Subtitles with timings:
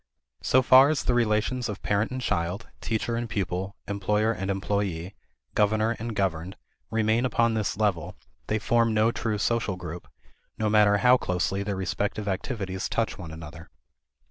[0.41, 5.13] So far as the relations of parent and child, teacher and pupil, employer and employee,
[5.53, 6.55] governor and governed,
[6.89, 8.15] remain upon this level,
[8.47, 10.07] they form no true social group,
[10.57, 13.69] no matter how closely their respective activities touch one another.